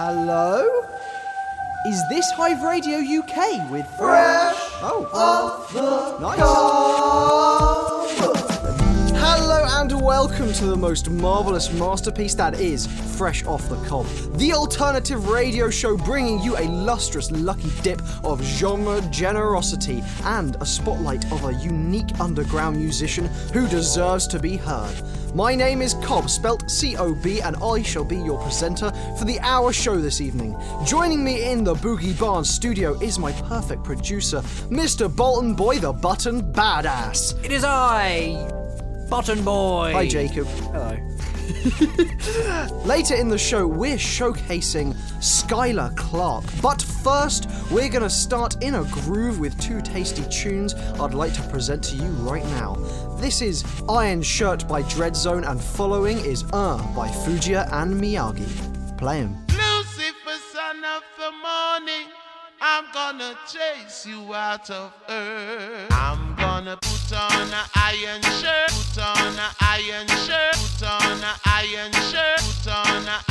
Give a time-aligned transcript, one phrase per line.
[0.00, 0.64] Hello?
[1.88, 6.38] Is this Hive Radio UK with Fresh Oh, off oh, the nice.
[6.38, 7.88] cob.
[9.16, 14.52] Hello and welcome to the most marvelous masterpiece that is Fresh Off the Cob, the
[14.52, 21.24] alternative radio show bringing you a lustrous lucky dip of genre generosity and a spotlight
[21.32, 24.94] of a unique underground musician who deserves to be heard.
[25.34, 29.24] My name is Cob, spelt C O B, and I shall be your presenter for
[29.24, 30.56] the hour show this evening.
[30.84, 35.14] Joining me in the Boogie Barnes studio is my perfect producer, Mr.
[35.14, 37.44] Bolton Boy the Button Badass.
[37.44, 38.48] It is I,
[39.10, 39.92] Button Boy.
[39.92, 40.46] Hi, Jacob.
[40.46, 40.96] Hello.
[42.84, 46.44] Later in the show, we're showcasing Skylar Clark.
[46.60, 51.32] But first, we're going to start in a groove with two tasty tunes I'd like
[51.34, 52.74] to present to you right now.
[53.20, 58.46] This is Iron Shirt by Dreadzone, and following is Uh by Fujiya and Miyagi.
[58.96, 59.44] Play 'em.
[59.50, 62.06] Lucifer, son of the morning,
[62.60, 65.90] I'm gonna chase you out of earth.
[65.90, 71.36] I'm gonna put on an iron shirt, put on an iron shirt, put on an
[71.44, 73.27] iron shirt, put on an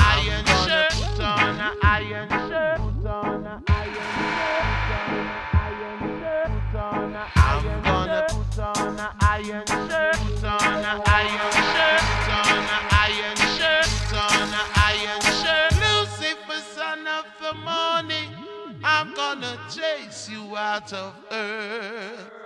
[20.67, 22.36] out of earth.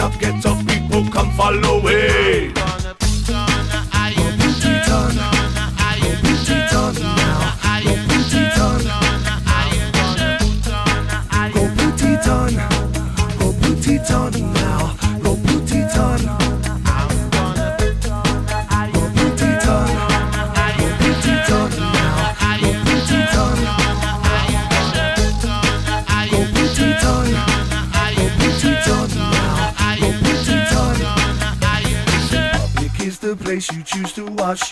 [0.00, 0.39] Up, get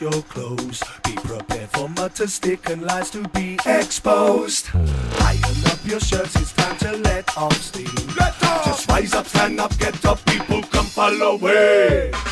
[0.00, 0.82] wash your clothes.
[1.04, 4.68] Be prepared for mutter stick and lies to be exposed.
[4.74, 7.86] Iron up your shirts, it's time to let off steam.
[8.64, 12.27] Just rise up, stand up, get up, people come follow it.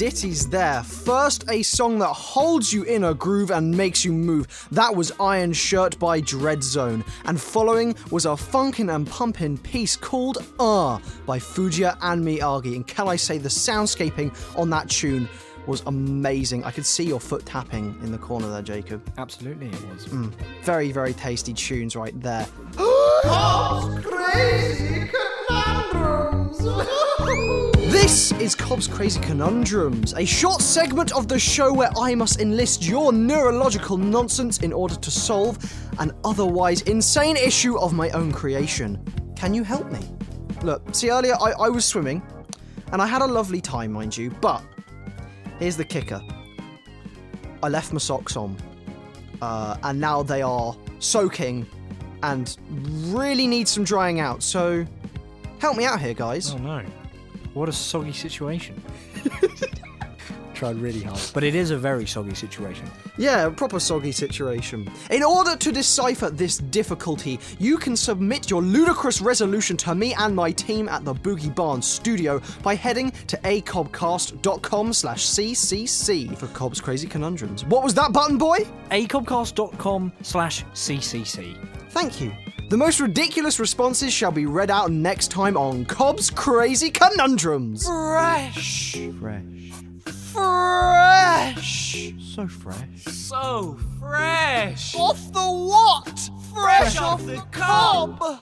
[0.00, 0.82] Ditties there.
[0.82, 4.66] First, a song that holds you in a groove and makes you move.
[4.72, 7.06] That was Iron Shirt by Dreadzone.
[7.26, 12.76] And following was a funkin' and pumpin' piece called Ah by Fujiya and Miyagi.
[12.76, 15.28] And can I say the soundscaping on that tune
[15.66, 16.64] was amazing.
[16.64, 19.06] I could see your foot tapping in the corner there, Jacob.
[19.18, 20.06] Absolutely, it was.
[20.62, 22.46] Very, very tasty tunes right there.
[28.00, 32.82] This is Cob's Crazy Conundrums, a short segment of the show where I must enlist
[32.82, 35.58] your neurological nonsense in order to solve
[35.98, 39.04] an otherwise insane issue of my own creation.
[39.36, 40.00] Can you help me?
[40.62, 42.22] Look, see, earlier I, I was swimming,
[42.90, 44.62] and I had a lovely time, mind you, but
[45.58, 46.22] here's the kicker
[47.62, 48.56] I left my socks on,
[49.42, 51.66] uh, and now they are soaking
[52.22, 52.56] and
[53.12, 54.86] really need some drying out, so
[55.58, 56.54] help me out here, guys.
[56.54, 56.82] Oh no.
[57.54, 58.80] What a soggy situation.
[60.54, 61.18] Tried really hard.
[61.32, 62.86] But it is a very soggy situation.
[63.16, 64.90] Yeah, a proper soggy situation.
[65.10, 70.36] In order to decipher this difficulty, you can submit your ludicrous resolution to me and
[70.36, 76.80] my team at the Boogie Barn studio by heading to acobcast.com slash ccc for Cob's
[76.80, 77.64] Crazy Conundrums.
[77.64, 78.58] What was that button, boy?
[78.90, 81.56] acobcast.com slash ccc.
[81.88, 82.32] Thank you.
[82.70, 87.84] The most ridiculous responses shall be read out next time on Cob's Crazy Conundrums.
[87.84, 88.96] Fresh.
[89.18, 89.72] Fresh.
[90.32, 92.12] fresh.
[92.20, 93.02] So fresh.
[93.06, 94.94] So fresh.
[94.94, 96.30] Off the what?
[96.54, 98.40] Fresh, off the cob.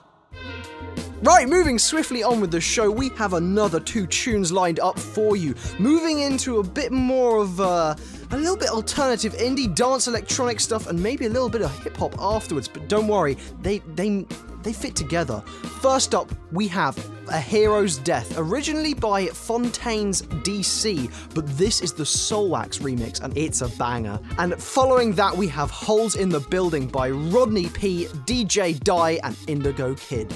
[1.23, 5.37] Right, moving swiftly on with the show, we have another two tunes lined up for
[5.37, 5.55] you.
[5.79, 7.95] Moving into a bit more of uh,
[8.31, 11.97] a little bit alternative indie dance electronic stuff and maybe a little bit of hip
[11.97, 14.25] hop afterwards, but don't worry, they they
[14.63, 15.41] they fit together.
[15.81, 16.97] First up, we have
[17.29, 23.61] A Hero's Death, originally by Fontaines DC, but this is the Soulwax remix and it's
[23.61, 24.19] a banger.
[24.37, 29.37] And following that, we have Holes in the Building by Rodney P, DJ Die, and
[29.47, 30.33] Indigo Kid.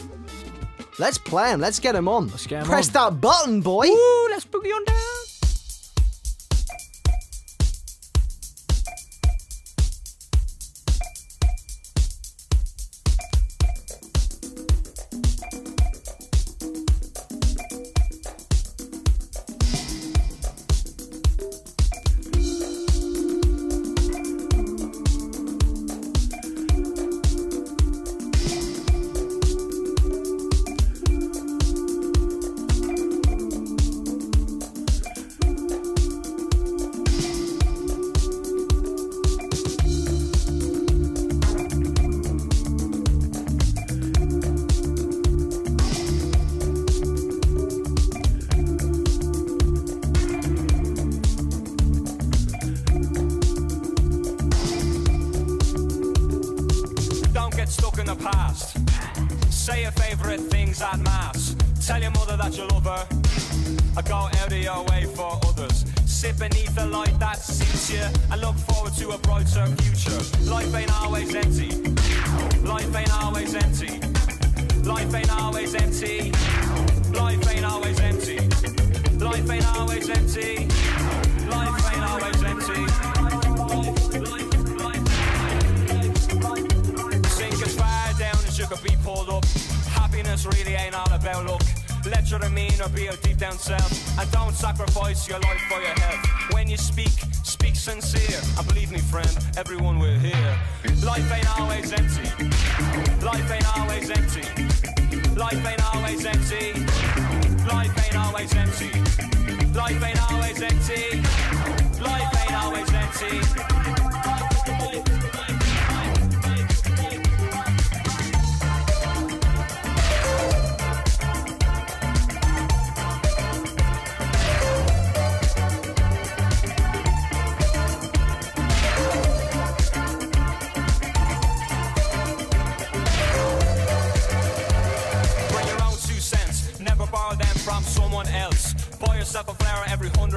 [0.99, 2.29] Let's play him, let's get him on.
[2.29, 3.13] Let's get Press on.
[3.13, 3.87] that button, boy.
[3.87, 5.32] Ooh, let's boogie on down.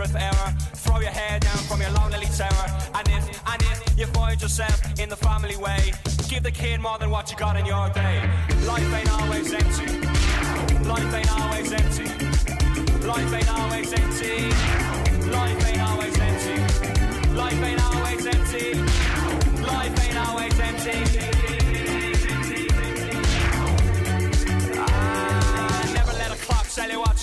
[0.06, 0.52] Hundredth hour.
[0.74, 2.66] Throw your hair down from your lonely tower.
[2.94, 5.92] And if, and if you find yourself in the family way,
[6.28, 8.28] give the kid more than what you got in your day.
[8.66, 9.86] Life ain't always empty.
[10.88, 12.04] Life ain't always empty.
[13.06, 14.50] Life ain't always empty.
[15.30, 16.56] Life ain't always empty.
[17.34, 18.74] Life ain't always empty.
[19.62, 20.96] Life ain't always empty.
[24.78, 27.05] Ah, never let a clock tell you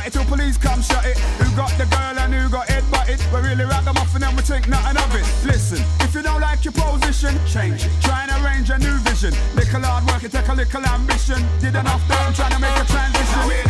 [0.00, 1.18] Real party till police come shut it.
[1.18, 3.20] Who got the girl and who got head butted?
[3.32, 5.26] We're really ragamuffin and we think nothing of it.
[5.46, 7.92] Listen, if you don't like your position, change it.
[8.02, 9.34] Try and arrange a new vision.
[9.54, 11.42] Little hard work, it take a little ambition.
[11.60, 13.69] Did enough I'm trying to make a transition.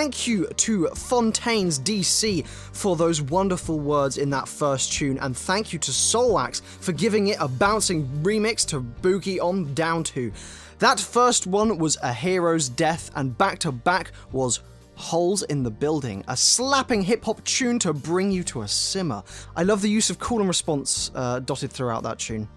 [0.00, 5.74] Thank you to Fontaines DC for those wonderful words in that first tune, and thank
[5.74, 10.32] you to Soulwax for giving it a bouncing remix to boogie on down to.
[10.78, 14.60] That first one was A Hero's Death, and back to back was
[14.94, 19.22] Holes in the Building, a slapping hip hop tune to bring you to a simmer.
[19.54, 22.48] I love the use of call and response uh, dotted throughout that tune.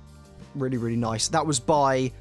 [0.55, 1.27] Really, really nice.
[1.27, 2.13] That was by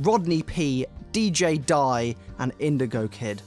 [0.00, 3.42] Rodney P, DJ Die, and Indigo Kid.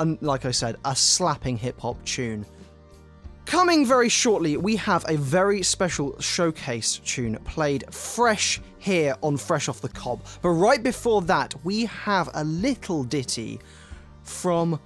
[0.00, 2.46] And like I said, a slapping hip hop tune.
[3.44, 9.70] Coming very shortly, we have a very special showcase tune played fresh here on Fresh
[9.70, 10.20] Off the Cob.
[10.42, 13.58] But right before that, we have a little ditty
[14.22, 14.78] from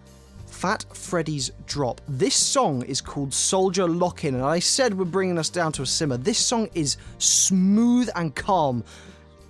[0.46, 2.00] Fat Freddy's Drop.
[2.06, 5.82] This song is called Soldier Lock In, and I said we're bringing us down to
[5.82, 6.16] a simmer.
[6.16, 8.84] This song is smooth and calm.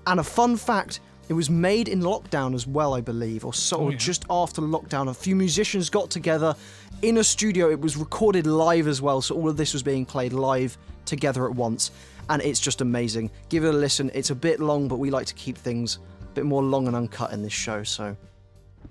[0.07, 3.77] And a fun fact, it was made in lockdown as well, I believe, or so,
[3.79, 5.09] oh, or just after lockdown.
[5.09, 6.55] A few musicians got together
[7.03, 7.71] in a studio.
[7.71, 11.47] It was recorded live as well, so all of this was being played live together
[11.47, 11.91] at once.
[12.29, 13.31] And it's just amazing.
[13.49, 14.11] Give it a listen.
[14.15, 16.97] It's a bit long, but we like to keep things a bit more long and
[16.97, 18.17] uncut in this show, so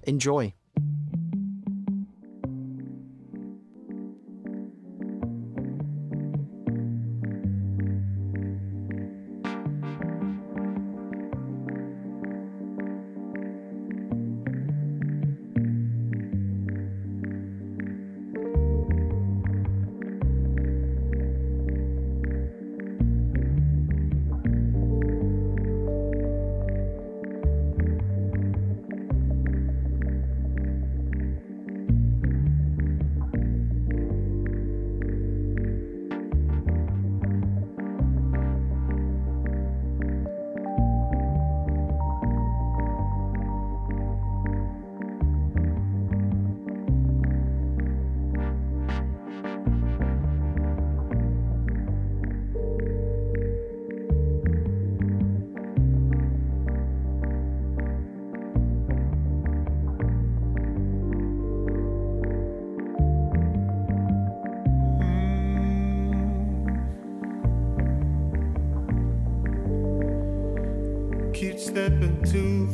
[0.04, 0.54] enjoy.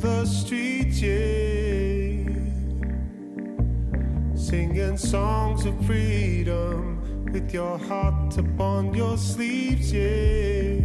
[0.01, 2.23] the streets, yeah.
[4.35, 10.79] Singing songs of freedom with your heart upon your sleeves, yeah.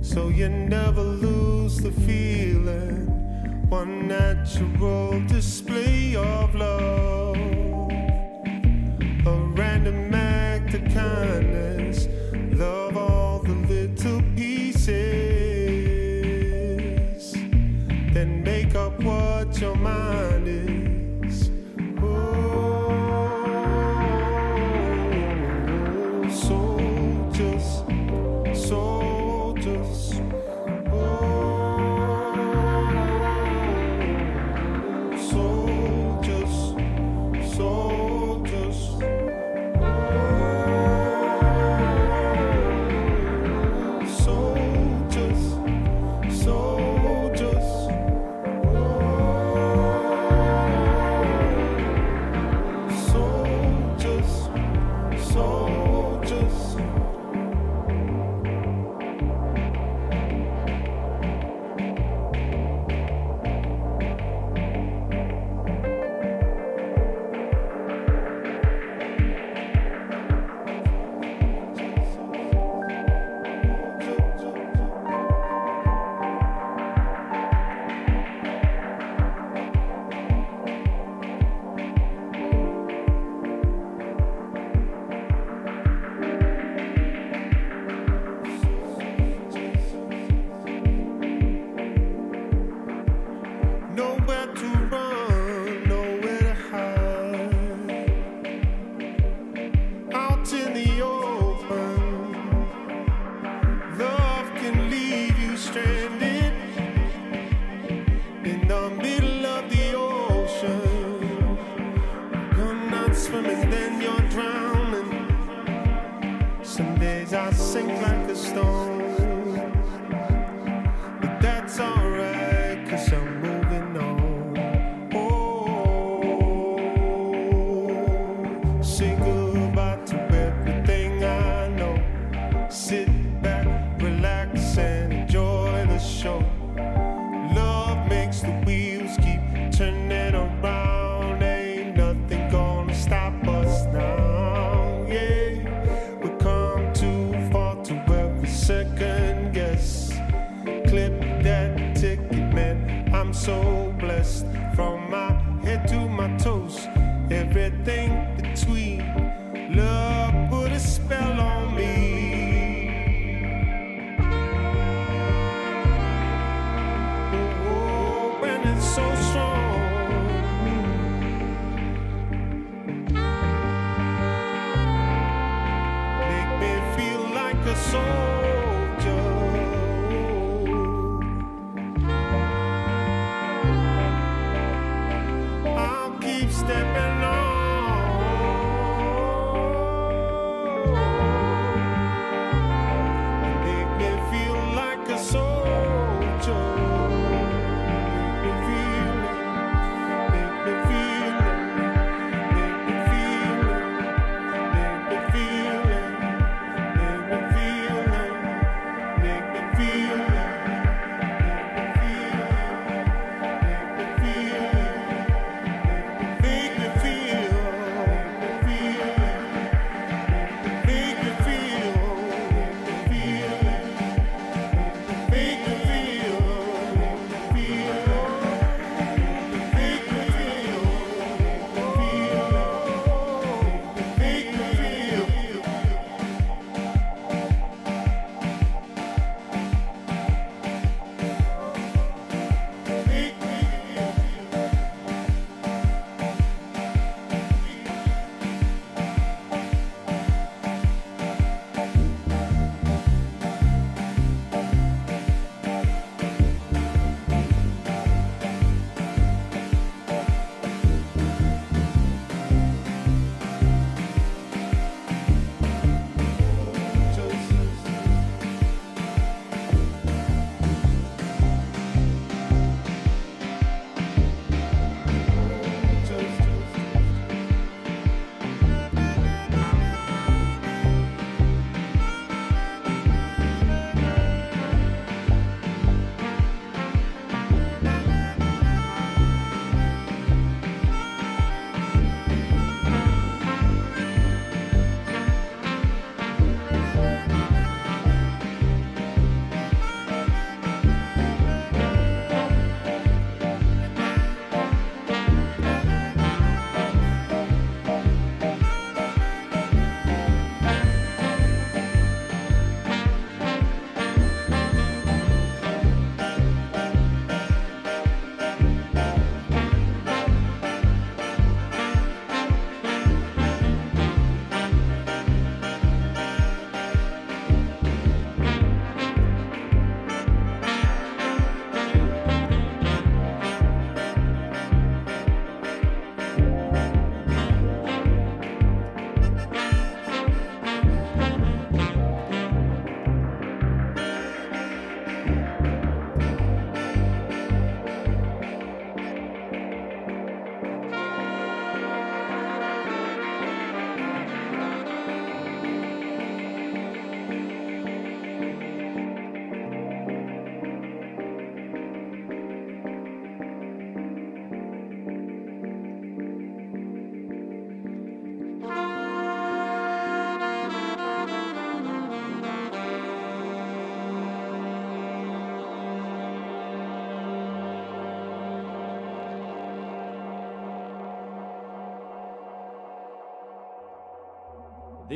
[0.00, 3.06] So you never lose the feeling,
[3.68, 5.85] one natural display.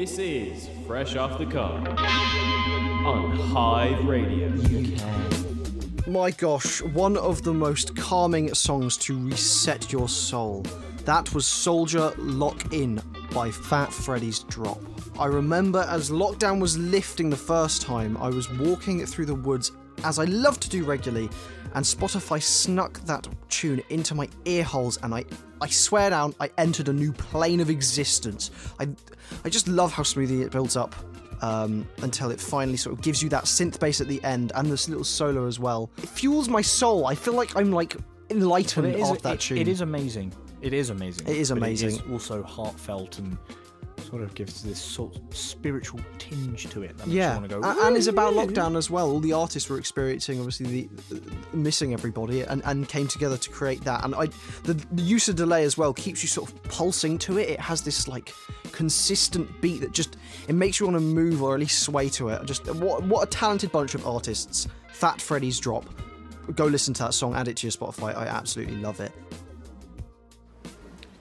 [0.00, 4.48] This is Fresh Off the Cob on Hive Radio.
[4.48, 6.06] UK.
[6.06, 10.62] My gosh, one of the most calming songs to reset your soul.
[11.04, 13.02] That was Soldier Lock In
[13.34, 14.80] by Fat Freddy's Drop.
[15.18, 19.72] I remember as lockdown was lifting the first time, I was walking through the woods
[20.04, 21.28] as I love to do regularly,
[21.74, 25.24] and Spotify snuck that tune into my ear holes, and I,
[25.60, 28.50] I swear down, I entered a new plane of existence.
[28.78, 28.88] I,
[29.44, 30.94] I just love how smoothly it builds up
[31.42, 34.70] um, until it finally sort of gives you that synth bass at the end and
[34.70, 35.90] this little solo as well.
[35.98, 37.06] It fuels my soul.
[37.06, 37.96] I feel like I'm like
[38.30, 39.58] enlightened But it is, after that it- tune.
[39.58, 40.32] it is amazing.
[40.60, 41.26] It is amazing.
[41.26, 41.88] It is amazing.
[41.90, 43.38] It is also heartfelt and
[44.00, 46.96] sort of gives this sort of spiritual tinge to it.
[46.98, 47.86] That makes yeah, you want to go.
[47.86, 49.10] and it's about lockdown as well.
[49.10, 51.18] All the artists were experiencing, obviously, the uh,
[51.52, 54.04] missing everybody, and, and came together to create that.
[54.04, 54.26] And I,
[54.64, 57.48] the, the use of delay as well keeps you sort of pulsing to it.
[57.48, 58.32] It has this like
[58.72, 60.16] consistent beat that just
[60.48, 62.44] it makes you want to move or at least sway to it.
[62.44, 64.66] Just what what a talented bunch of artists.
[64.92, 65.84] Fat Freddy's Drop.
[66.54, 67.34] Go listen to that song.
[67.34, 68.14] Add it to your Spotify.
[68.16, 69.12] I absolutely love it.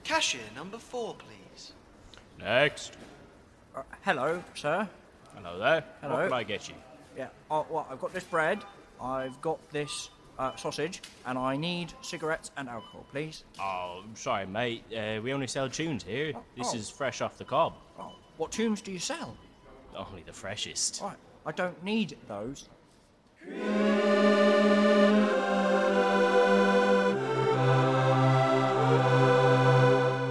[0.04, 1.39] Cashier number four, please.
[2.40, 2.96] Next.
[3.74, 4.88] Uh, hello, sir.
[5.34, 5.84] Hello there.
[6.00, 6.16] Hello.
[6.16, 6.74] What can I get you?
[7.16, 7.28] Yeah.
[7.50, 8.60] Uh, well, I've got this bread.
[9.00, 13.44] I've got this uh, sausage, and I need cigarettes and alcohol, please.
[13.58, 14.84] Oh, I'm sorry, mate.
[14.90, 16.32] Uh, we only sell tunes here.
[16.56, 16.76] This oh.
[16.76, 17.74] is fresh off the cob.
[17.98, 19.36] Oh, what tunes do you sell?
[19.94, 21.00] Only the freshest.
[21.02, 21.16] Right.
[21.44, 22.68] I don't need those.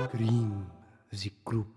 [0.10, 0.66] Cream
[1.12, 1.68] the group.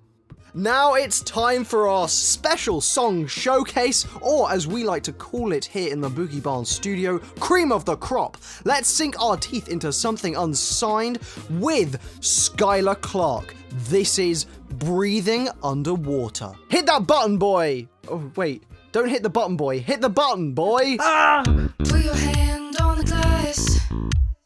[0.55, 5.65] Now it's time for our special song showcase, or as we like to call it
[5.65, 8.37] here in the Boogie Barn studio, cream of the crop.
[8.67, 13.55] Let's sink our teeth into something unsigned with Skylar Clark.
[13.89, 16.53] This is Breathing Underwater.
[16.69, 17.89] Hit that button, boy!
[18.09, 18.65] Oh, wait.
[18.93, 19.81] Don't hit the button, boy.
[19.81, 20.99] Hit the button, boy!
[21.01, 21.43] Ah!
[21.79, 23.81] Put your hand on the glass.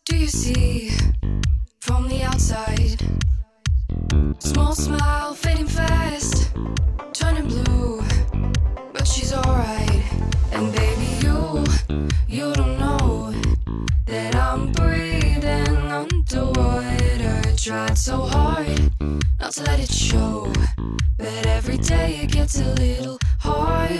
[0.04, 0.92] Do you see
[1.80, 3.02] from the outside?
[4.38, 6.52] Small smile fading fast,
[7.12, 8.02] turning blue,
[8.92, 10.02] but she's alright.
[10.52, 11.64] And baby, you,
[12.28, 13.34] you don't know
[14.06, 17.42] that I'm breathing underwater.
[17.56, 18.90] Tried so hard
[19.40, 20.52] not to let it show,
[21.18, 23.96] but every day it gets a little harder.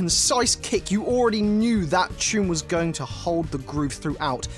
[0.00, 4.48] Concise kick, you already knew that tune was going to hold the groove throughout.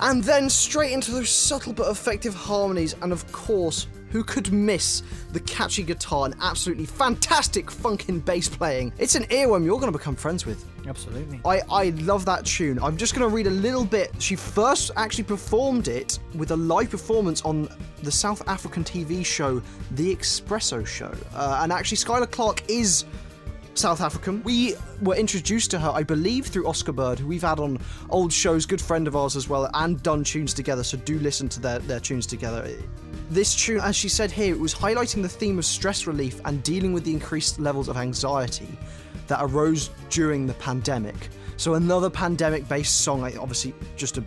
[0.00, 5.02] And then straight into those subtle but effective harmonies, and of course, who could miss
[5.32, 8.92] the catchy guitar and absolutely fantastic funkin' bass playing?
[8.96, 10.64] It's an earworm you're going to become friends with.
[10.86, 11.40] Absolutely.
[11.44, 12.78] I, I love that tune.
[12.78, 14.12] I'm just going to read a little bit.
[14.22, 17.68] She first actually performed it with a live performance on
[18.04, 21.12] the South African TV show The Expresso Show.
[21.34, 23.04] Uh, and actually, Skylar Clark is
[23.74, 24.42] South African.
[24.42, 27.78] We were introduced to her, I believe, through Oscar Bird, who we've had on
[28.10, 31.48] old shows, good friend of ours as well, and done tunes together, so do listen
[31.50, 32.68] to their, their tunes together.
[33.30, 36.62] This tune, as she said here, it was highlighting the theme of stress relief and
[36.62, 38.68] dealing with the increased levels of anxiety
[39.26, 41.30] that arose during the pandemic.
[41.56, 44.24] So another pandemic-based song, obviously just a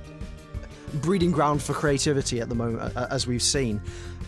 [1.02, 3.82] breeding ground for creativity at the moment, as we've seen.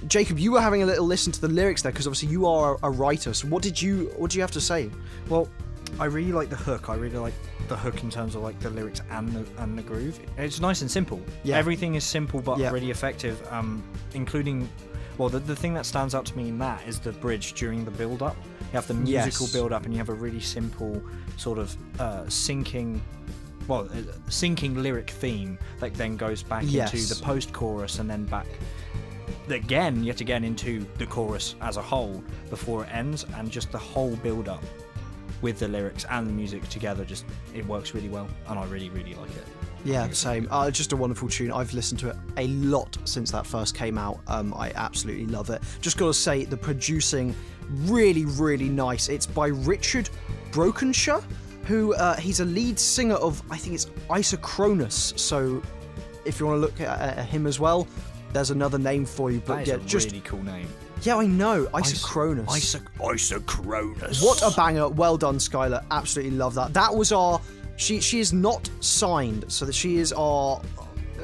[0.07, 2.77] Jacob, you were having a little listen to the lyrics there because obviously you are
[2.83, 3.33] a writer.
[3.33, 4.91] So what did you what do you have to say?
[5.27, 5.49] Well,
[5.99, 6.89] I really like the hook.
[6.89, 7.33] I really like
[7.67, 10.19] the hook in terms of like the lyrics and the and the groove.
[10.37, 11.19] It's nice and simple.
[11.43, 11.57] Yeah.
[11.57, 12.71] Everything is simple but Yeah.
[12.71, 13.41] really effective.
[13.51, 13.83] Um,
[14.13, 14.69] including,
[15.17, 17.83] well, the, the thing that stands out to me in that is the bridge during
[17.83, 18.35] the build up.
[18.59, 19.53] You have the musical Yes.
[19.53, 21.01] build up, and you have a really simple
[21.37, 23.01] sort of uh, sinking.
[23.67, 26.93] Well, uh, sinking lyric theme that then goes back Yes.
[26.93, 28.47] into the post chorus and then back
[29.49, 33.77] again, yet again, into the chorus as a whole before it ends, and just the
[33.77, 34.63] whole build up
[35.41, 38.89] with the lyrics and the music together just it works really well and I really
[38.89, 39.45] really like it.
[39.85, 40.47] Yeah, same.
[40.51, 41.51] Uh, just a wonderful tune.
[41.51, 44.19] I've listened to it a lot since that first came out.
[44.27, 45.61] Um, I absolutely love it.
[45.79, 47.35] Just gotta say, the producing
[47.85, 49.07] really, really nice.
[49.07, 50.09] It's by Richard
[50.51, 51.23] Brokenshire,
[51.65, 55.17] who uh, he's a lead singer of I think it's Isocronus.
[55.17, 55.61] So
[56.25, 57.87] if you want to look at, at him as well,
[58.37, 59.41] there's another name for you.
[59.45, 60.67] But That yeah, a just really cool name.
[61.01, 62.45] yeah, I know Isocronus.
[62.47, 64.23] Isocronus.
[64.23, 64.87] What a banger!
[64.89, 65.83] Well done, Skylar.
[65.91, 66.73] Absolutely love that.
[66.73, 67.41] That was our.
[67.77, 70.61] She she is not signed, so that she is our,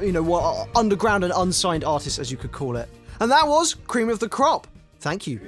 [0.00, 2.88] you know, what our underground and unsigned artist, as you could call it.
[3.20, 4.66] And that was cream of the crop.
[5.00, 5.40] Thank you.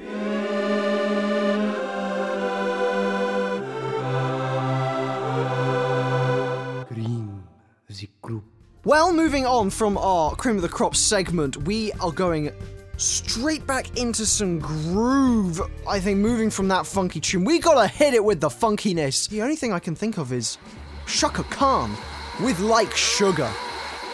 [8.86, 12.52] Well, moving on from our cream of the crop segment, we are going
[12.98, 15.60] straight back into some groove.
[15.88, 19.28] I think moving from that funky tune, we gotta hit it with the funkiness.
[19.28, 20.56] The only thing I can think of is
[21.04, 21.96] Chaka Khan
[22.40, 23.50] with Like Sugar.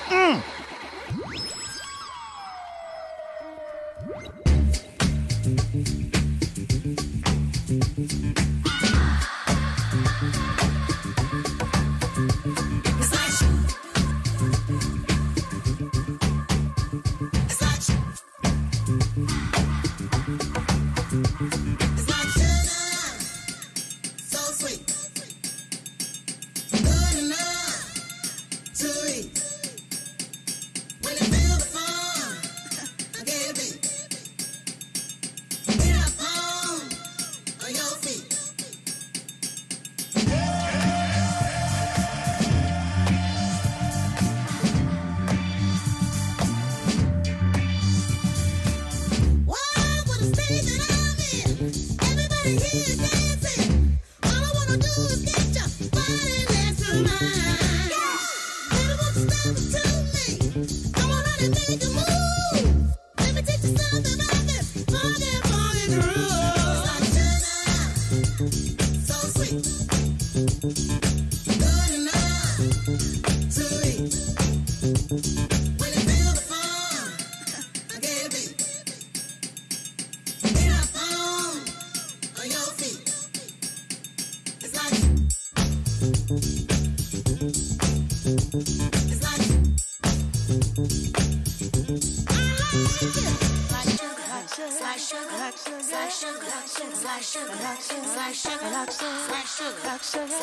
[0.06, 0.42] Mm.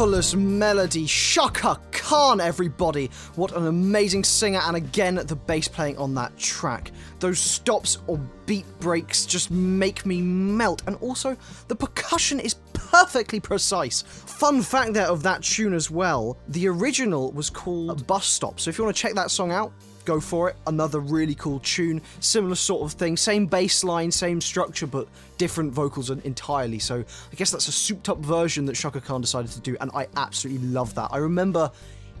[0.00, 1.04] marvelous melody.
[1.04, 3.10] Chaka Khan, everybody.
[3.34, 6.90] What an amazing singer, and again, the bass playing on that track.
[7.18, 11.36] Those stops or beat breaks just make me melt, and also
[11.68, 14.00] the percussion is perfectly precise.
[14.00, 18.70] Fun fact there of that tune as well the original was called Bus Stop, so
[18.70, 19.70] if you want to check that song out,
[20.04, 20.56] go for it.
[20.66, 25.72] Another really cool tune, similar sort of thing, same bass line, same structure, but different
[25.72, 26.78] vocals entirely.
[26.78, 29.90] So I guess that's a souped up version that Chaka Khan decided to do, and
[29.94, 31.08] I absolutely love that.
[31.12, 31.70] I remember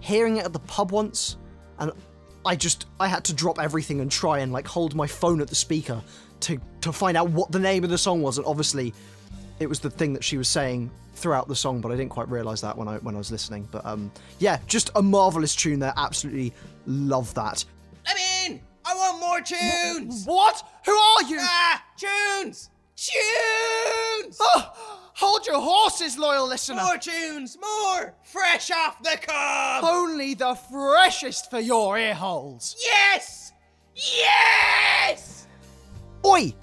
[0.00, 1.36] hearing it at the pub once,
[1.78, 1.92] and
[2.44, 5.48] I just I had to drop everything and try and like hold my phone at
[5.48, 6.02] the speaker
[6.40, 8.94] to to find out what the name of the song was, and obviously
[9.58, 12.28] it was the thing that she was saying throughout the song, but I didn't quite
[12.30, 13.68] realize that when I when I was listening.
[13.70, 15.92] But um, yeah, just a marvelous tune there.
[15.96, 16.54] Absolutely
[16.90, 17.64] love that.
[18.06, 18.60] Let me in!
[18.84, 20.24] I want more tunes!
[20.24, 20.62] What?
[20.84, 21.38] Who are you?
[21.40, 22.70] Ah, tunes!
[22.96, 24.36] Tunes!
[24.40, 24.72] Oh,
[25.14, 26.82] hold your horses, loyal listener.
[26.82, 27.56] More tunes!
[27.60, 28.14] More!
[28.24, 29.84] Fresh off the cob!
[29.84, 32.76] Only the freshest for your ear holes.
[32.84, 33.52] Yes!
[33.94, 35.46] Yes!
[36.26, 36.54] Oi!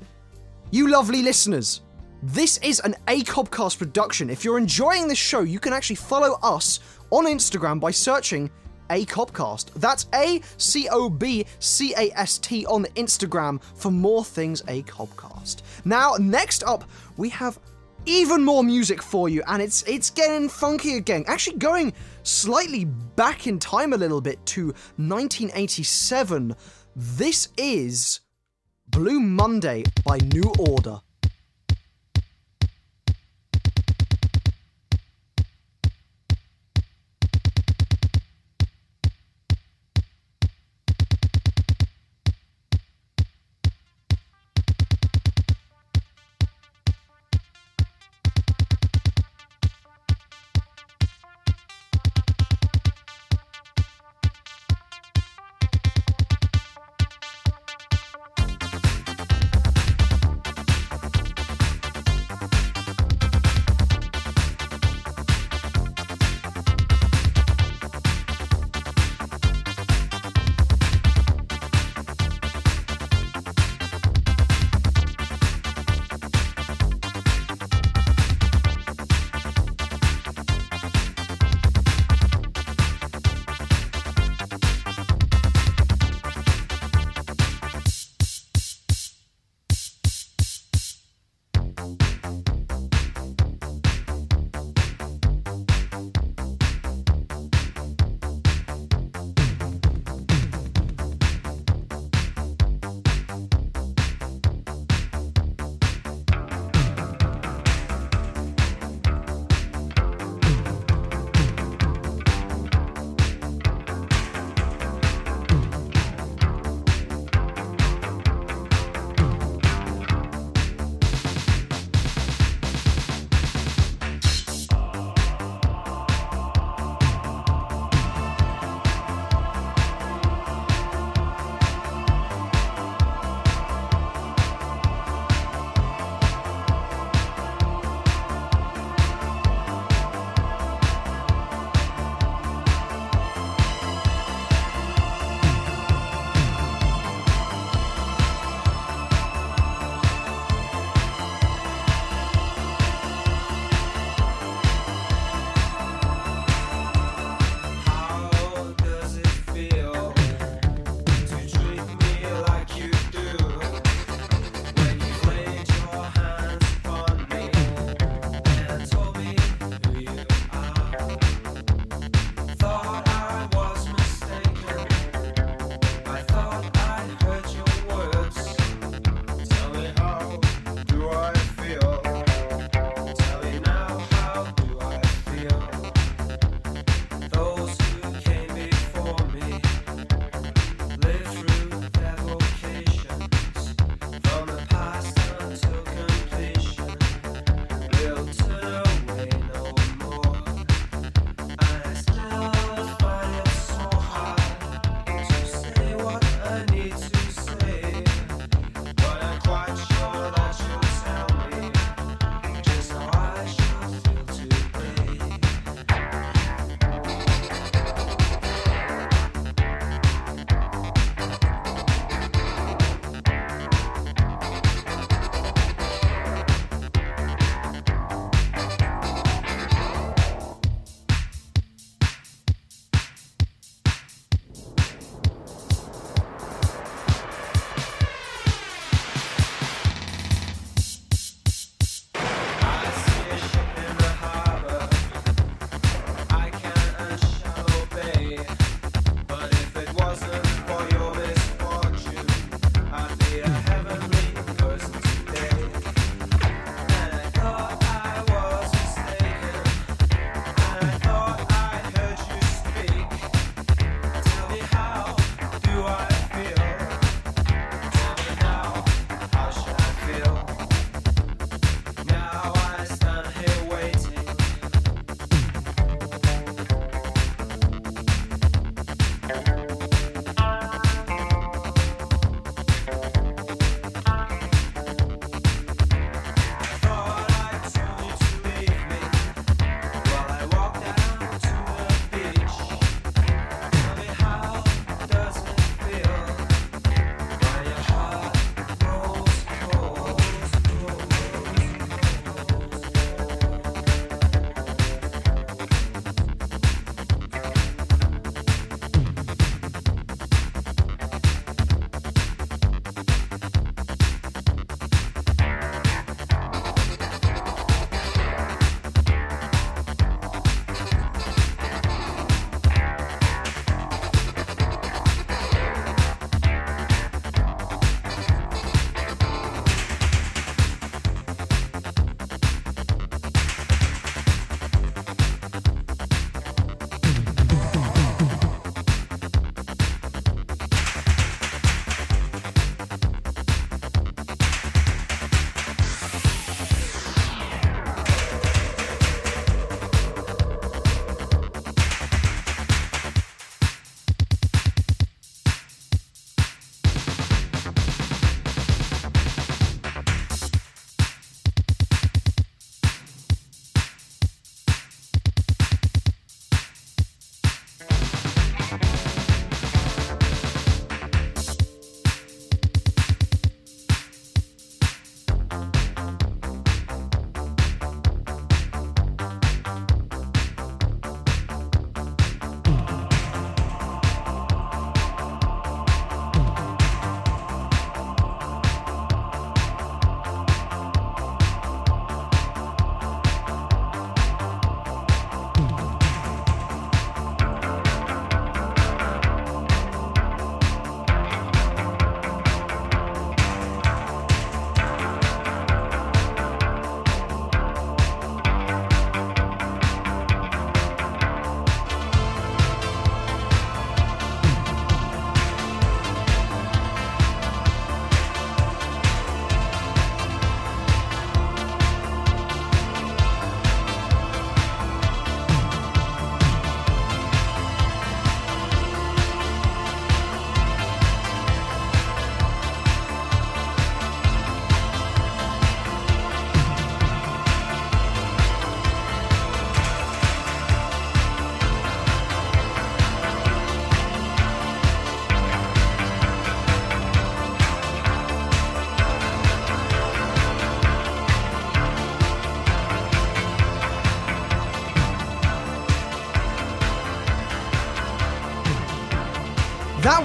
[0.71, 1.81] You lovely listeners.
[2.21, 4.29] This is an ACOBcast production.
[4.29, 6.79] If you're enjoying this show, you can actually follow us
[7.11, 8.49] on Instagram by searching
[8.89, 9.73] ACOBcast.
[9.75, 15.61] That's A C O B C A S T on Instagram for more things ACOBcast.
[15.85, 16.83] Now, next up,
[17.17, 17.59] we have
[18.05, 21.23] even more music for you, and it's it's getting funky again.
[21.27, 24.67] Actually, going slightly back in time a little bit to
[24.97, 26.55] 1987.
[26.95, 28.21] This is
[28.89, 31.01] Blue Monday by New Order.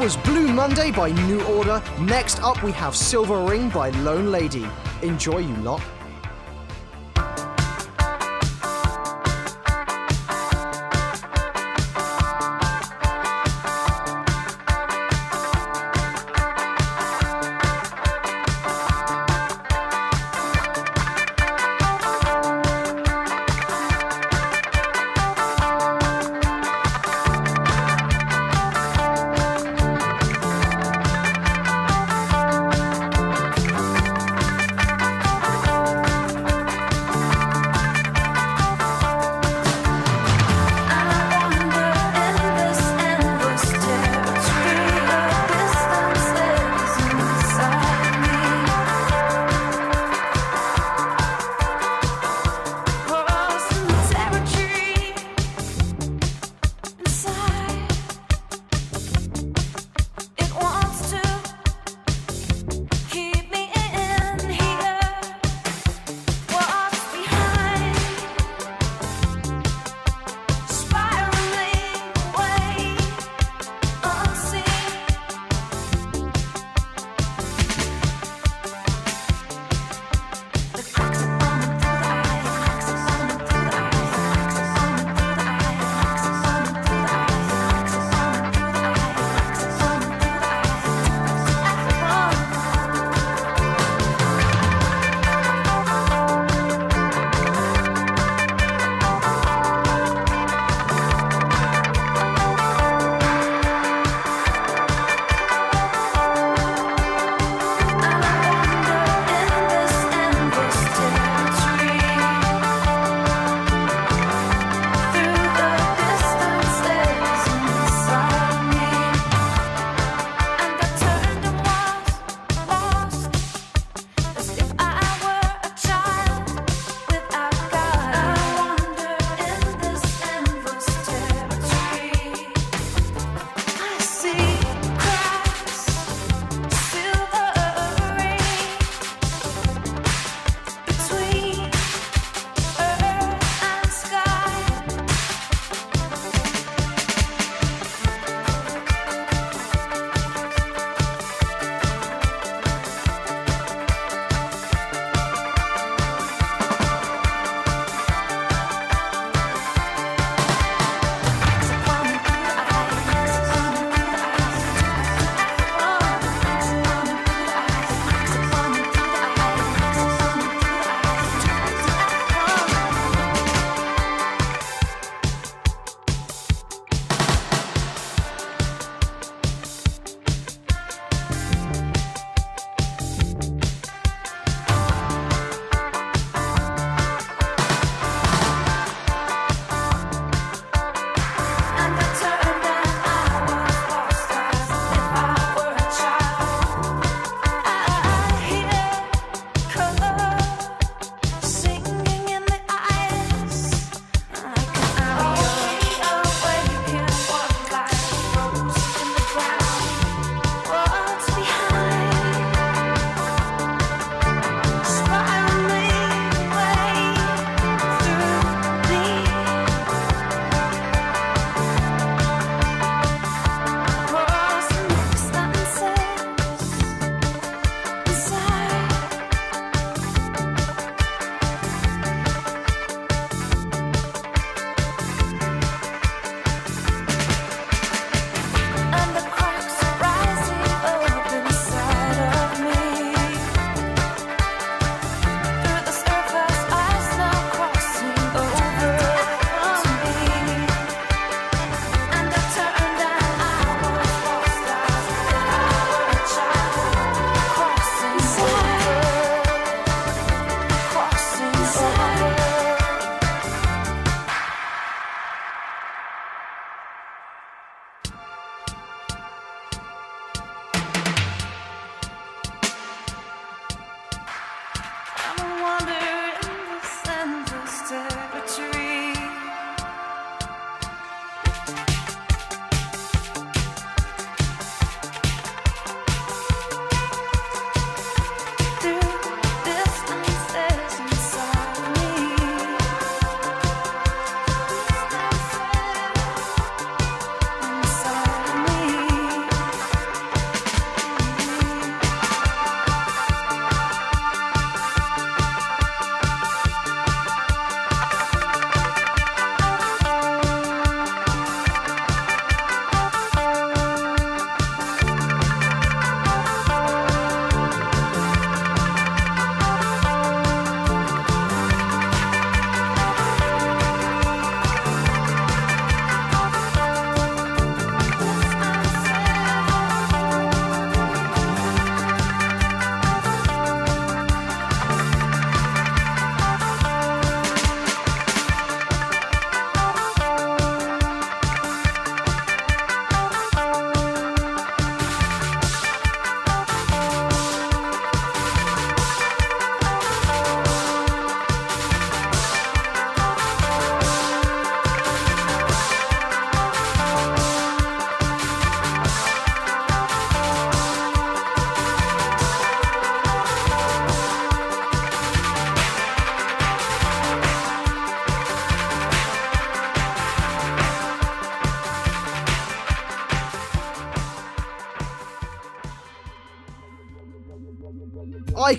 [0.02, 1.80] Was Blue Monday by New Order.
[2.00, 4.66] Next up, we have Silver Ring by Lone Lady.
[5.02, 5.80] Enjoy, you lot.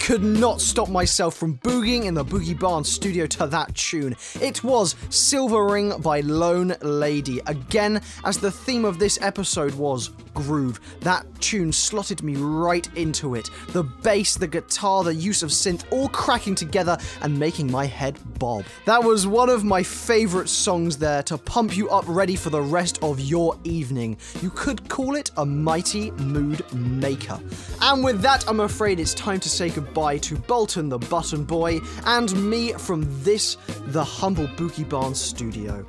[0.04, 4.14] Could not stop myself from boogieing in the Boogie Barn studio to that tune.
[4.42, 7.40] It was Silver Ring by Lone Lady.
[7.48, 13.36] Again, as the theme of this episode was groove, that tune slotted me right into
[13.36, 13.50] it.
[13.70, 18.20] The bass, the guitar, the use of synth all cracking together and making my head
[18.40, 18.66] bob.
[18.84, 22.62] That was one of my favourite songs there to pump you up ready for the
[22.62, 24.18] rest of your evening.
[24.42, 27.40] You could call it a mighty mood maker.
[27.80, 31.80] And with that, I'm afraid it's time to say goodbye to Bolton the Button Boy
[32.06, 35.86] and me from this, the humble Boogie Barn studio.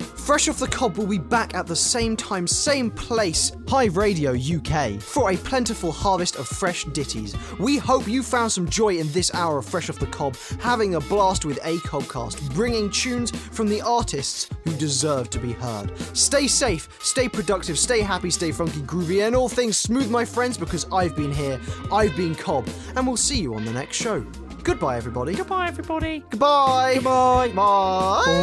[0.00, 4.34] Fresh off the cob will be back at the same time, same place, Hive Radio
[4.34, 7.34] UK, for a plentiful harvest of fresh ditties.
[7.58, 10.96] We hope you found some joy in this hour of Fresh off the cob, having
[10.96, 15.96] a blast with a cobcast, bringing tunes from the artists who deserve to be heard.
[16.14, 20.58] Stay safe, stay productive, stay happy, stay funky, groovy, and all things smooth, my friends,
[20.58, 21.58] because I've been here,
[21.90, 24.26] I've been Cob, and we'll see you on the next show.
[24.68, 25.34] Goodbye, everybody.
[25.34, 26.22] Goodbye, everybody.
[26.28, 26.96] Goodbye.
[26.96, 27.48] Goodbye.
[27.48, 27.52] Bye.
[27.54, 28.34] Bye.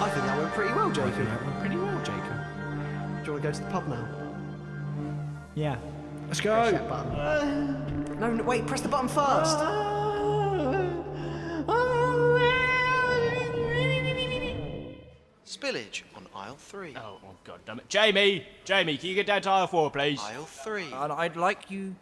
[0.00, 1.16] I think that went pretty well, Jacob.
[1.16, 2.22] That went pretty well, Jacob.
[2.22, 4.08] Do you want to go to the pub now?
[5.56, 5.76] Yeah.
[6.28, 6.54] Let's go.
[6.54, 7.44] Uh,
[8.20, 9.58] no, no, wait, press the button first.
[9.58, 9.64] Uh,
[11.66, 11.76] uh,
[15.44, 16.94] Spillage on aisle three.
[16.96, 17.88] Oh, oh god damn it.
[17.88, 18.46] Jamie!
[18.64, 20.20] Jamie, can you get down to aisle four, please?
[20.22, 20.92] Aisle three.
[20.92, 21.96] And I'd like you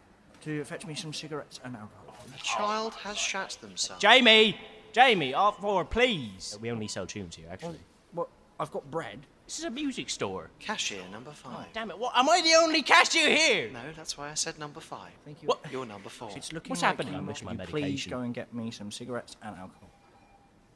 [0.45, 2.15] to fetch me some cigarettes and alcohol.
[2.31, 4.01] The child has shat themselves.
[4.01, 4.55] Jamie!
[4.93, 6.57] Jamie, aisle four, please.
[6.61, 7.79] We only sell tunes here, actually.
[8.13, 8.29] Well,
[8.59, 9.19] I've got bread.
[9.45, 10.51] This is a music store.
[10.59, 11.65] Cashier number oh, five.
[11.73, 12.13] Damn it, what?
[12.15, 13.69] Am I the only cashier here?
[13.71, 15.11] No, that's why I said number five.
[15.25, 15.47] Thank you.
[15.47, 15.59] What?
[15.71, 16.29] You're number four.
[16.35, 17.13] It's looking What's like happening?
[17.13, 19.89] you I miss my you Please go and get me some cigarettes and alcohol.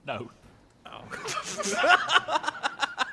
[0.06, 0.32] No.
[0.88, 1.04] Oh.